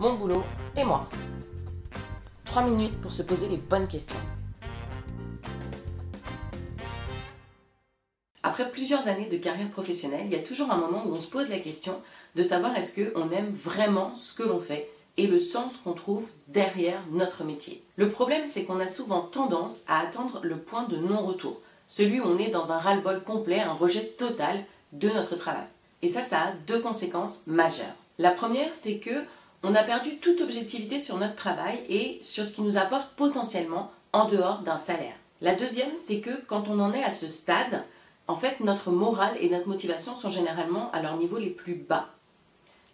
[0.00, 0.42] mon boulot
[0.76, 1.08] et moi.
[2.46, 4.16] 3 minutes pour se poser les bonnes questions.
[8.42, 11.28] Après plusieurs années de carrière professionnelle, il y a toujours un moment où on se
[11.28, 12.00] pose la question
[12.34, 16.30] de savoir est-ce qu'on aime vraiment ce que l'on fait et le sens qu'on trouve
[16.48, 17.84] derrière notre métier.
[17.96, 22.24] Le problème, c'est qu'on a souvent tendance à attendre le point de non-retour, celui où
[22.24, 25.66] on est dans un ras-le-bol complet, un rejet total de notre travail.
[26.00, 27.94] Et ça, ça a deux conséquences majeures.
[28.18, 29.24] La première, c'est que
[29.62, 33.90] on a perdu toute objectivité sur notre travail et sur ce qui nous apporte potentiellement
[34.12, 35.14] en dehors d'un salaire.
[35.40, 37.84] La deuxième, c'est que quand on en est à ce stade,
[38.26, 42.08] en fait, notre morale et notre motivation sont généralement à leur niveau les plus bas.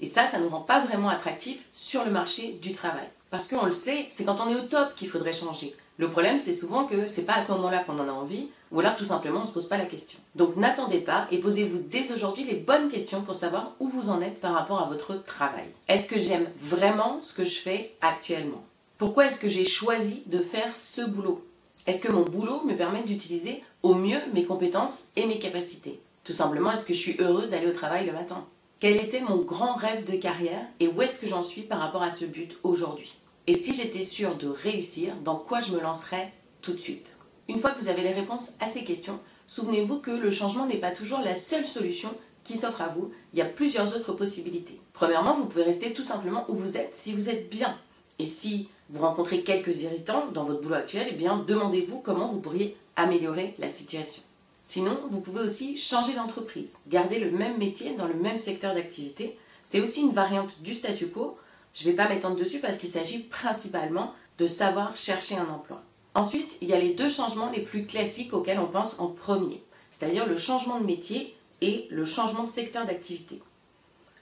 [0.00, 3.08] Et ça, ça ne nous rend pas vraiment attractifs sur le marché du travail.
[3.30, 5.74] Parce qu'on le sait, c'est quand on est au top qu'il faudrait changer.
[5.96, 8.80] Le problème, c'est souvent que c'est pas à ce moment-là qu'on en a envie, ou
[8.80, 10.18] alors tout simplement on se pose pas la question.
[10.34, 14.20] Donc n'attendez pas et posez-vous dès aujourd'hui les bonnes questions pour savoir où vous en
[14.20, 15.66] êtes par rapport à votre travail.
[15.86, 18.64] Est-ce que j'aime vraiment ce que je fais actuellement?
[18.98, 21.46] Pourquoi est-ce que j'ai choisi de faire ce boulot?
[21.86, 26.00] Est-ce que mon boulot me permet d'utiliser au mieux mes compétences et mes capacités?
[26.24, 28.44] Tout simplement, est-ce que je suis heureux d'aller au travail le matin?
[28.80, 32.02] Quel était mon grand rêve de carrière et où est-ce que j'en suis par rapport
[32.02, 33.14] à ce but aujourd'hui?
[33.46, 37.16] Et si j'étais sûre de réussir, dans quoi je me lancerais tout de suite?
[37.48, 40.78] Une fois que vous avez les réponses à ces questions, souvenez-vous que le changement n'est
[40.78, 42.08] pas toujours la seule solution
[42.42, 43.12] qui s'offre à vous.
[43.32, 44.80] Il y a plusieurs autres possibilités.
[44.94, 47.78] Premièrement, vous pouvez rester tout simplement où vous êtes si vous êtes bien.
[48.18, 52.40] Et si vous rencontrez quelques irritants dans votre boulot actuel, eh bien demandez-vous comment vous
[52.40, 54.22] pourriez améliorer la situation.
[54.62, 59.36] Sinon, vous pouvez aussi changer d'entreprise, garder le même métier dans le même secteur d'activité.
[59.64, 61.36] C'est aussi une variante du statu quo.
[61.74, 65.82] Je ne vais pas m'étendre dessus parce qu'il s'agit principalement de savoir chercher un emploi.
[66.14, 69.62] Ensuite, il y a les deux changements les plus classiques auxquels on pense en premier,
[69.90, 73.42] c'est-à-dire le changement de métier et le changement de secteur d'activité.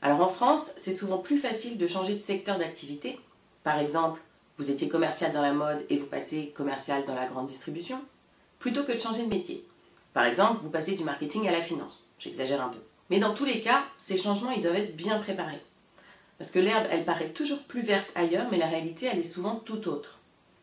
[0.00, 3.20] Alors en France, c'est souvent plus facile de changer de secteur d'activité.
[3.62, 4.20] Par exemple,
[4.56, 8.00] vous étiez commercial dans la mode et vous passez commercial dans la grande distribution,
[8.58, 9.66] plutôt que de changer de métier.
[10.14, 12.02] Par exemple, vous passez du marketing à la finance.
[12.18, 12.78] J'exagère un peu.
[13.10, 15.62] Mais dans tous les cas, ces changements, ils doivent être bien préparés.
[16.42, 19.62] Parce que l'herbe, elle paraît toujours plus verte ailleurs, mais la réalité, elle est souvent
[19.64, 20.18] tout autre.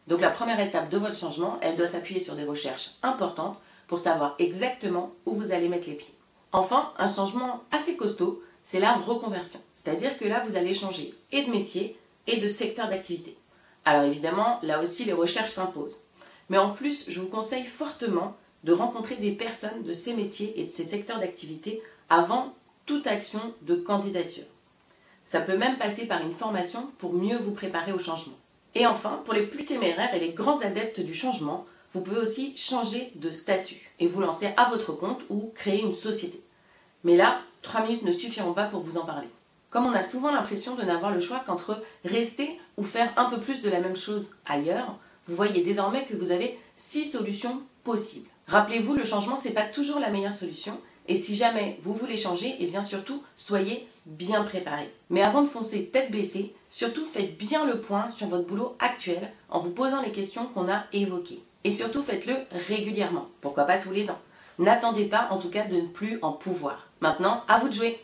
[0.07, 3.57] Donc la première étape de votre changement, elle doit s'appuyer sur des recherches importantes
[3.87, 6.13] pour savoir exactement où vous allez mettre les pieds.
[6.51, 9.61] Enfin, un changement assez costaud, c'est la reconversion.
[9.73, 11.97] C'est-à-dire que là, vous allez changer et de métier
[12.27, 13.37] et de secteur d'activité.
[13.85, 16.03] Alors évidemment, là aussi, les recherches s'imposent.
[16.49, 18.35] Mais en plus, je vous conseille fortement
[18.65, 22.53] de rencontrer des personnes de ces métiers et de ces secteurs d'activité avant
[22.85, 24.43] toute action de candidature.
[25.29, 28.33] Ça peut même passer par une formation pour mieux vous préparer au changement.
[28.73, 32.57] Et enfin, pour les plus téméraires et les grands adeptes du changement, vous pouvez aussi
[32.57, 36.41] changer de statut et vous lancer à votre compte ou créer une société.
[37.03, 39.27] Mais là, trois minutes ne suffiront pas pour vous en parler.
[39.69, 43.39] Comme on a souvent l'impression de n'avoir le choix qu'entre rester ou faire un peu
[43.39, 44.97] plus de la même chose ailleurs,
[45.27, 48.29] vous voyez désormais que vous avez six solutions possibles.
[48.47, 52.15] Rappelez-vous, le changement, ce n'est pas toujours la meilleure solution et si jamais vous voulez
[52.15, 54.93] changer, et eh bien surtout, soyez bien préparé.
[55.09, 59.31] Mais avant de foncer tête baissée, surtout faites bien le point sur votre boulot actuel
[59.49, 61.43] en vous posant les questions qu'on a évoquées.
[61.63, 62.35] Et surtout faites-le
[62.67, 64.19] régulièrement, pourquoi pas tous les ans.
[64.59, 66.87] N'attendez pas en tout cas de ne plus en pouvoir.
[67.01, 67.99] Maintenant, à vous de jouer.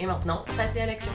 [0.00, 1.12] Et maintenant, passez à l'action.